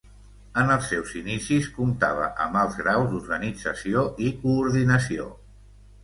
En 0.59 0.69
els 0.75 0.85
seus 0.91 1.09
inicis 1.17 1.67
comptava 1.75 2.29
amb 2.45 2.57
alts 2.61 2.77
graus 2.79 3.11
d'organització 3.11 4.03
i 4.29 4.31
coordinació. 4.45 5.29